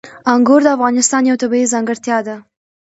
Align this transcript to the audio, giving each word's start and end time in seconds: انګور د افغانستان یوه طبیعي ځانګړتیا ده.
انګور 0.33 0.61
د 0.63 0.67
افغانستان 0.75 1.21
یوه 1.29 1.39
طبیعي 1.43 1.71
ځانګړتیا 1.73 2.17
ده. 2.27 2.35